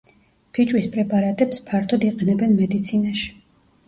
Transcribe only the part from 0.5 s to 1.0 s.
ფიჭვის